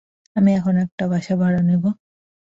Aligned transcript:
আমি 0.35 0.49
এখন 0.53 0.75
একটা 0.85 1.03
বাসা 1.11 1.33
ভাড়া 1.35 1.61
নেব। 1.61 1.83